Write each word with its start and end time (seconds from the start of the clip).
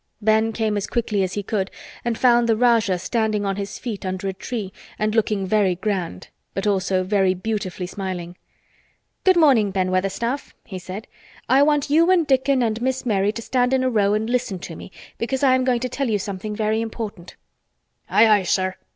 Ben 0.19 0.51
came 0.51 0.77
as 0.77 0.87
quickly 0.87 1.21
as 1.21 1.33
he 1.33 1.43
could 1.43 1.69
and 2.03 2.17
found 2.17 2.49
the 2.49 2.55
Rajah 2.55 2.97
standing 2.97 3.45
on 3.45 3.55
his 3.55 3.77
feet 3.77 4.03
under 4.03 4.27
a 4.27 4.33
tree 4.33 4.73
and 4.97 5.13
looking 5.13 5.45
very 5.45 5.75
grand 5.75 6.29
but 6.55 6.65
also 6.65 7.03
very 7.03 7.35
beautifully 7.35 7.85
smiling. 7.85 8.35
"Good 9.23 9.37
morning, 9.37 9.69
Ben 9.69 9.91
Weatherstaff," 9.91 10.55
he 10.65 10.79
said. 10.79 11.05
"I 11.47 11.61
want 11.61 11.91
you 11.91 12.09
and 12.09 12.25
Dickon 12.25 12.63
and 12.63 12.81
Miss 12.81 13.05
Mary 13.05 13.31
to 13.33 13.43
stand 13.43 13.73
in 13.75 13.83
a 13.83 13.91
row 13.91 14.15
and 14.15 14.27
listen 14.27 14.57
to 14.61 14.75
me 14.75 14.91
because 15.19 15.43
I 15.43 15.53
am 15.53 15.63
going 15.63 15.81
to 15.81 15.89
tell 15.89 16.09
you 16.09 16.17
something 16.17 16.55
very 16.55 16.81
important." 16.81 17.35
"Aye, 18.09 18.25
aye, 18.27 18.41
sir!" 18.41 18.73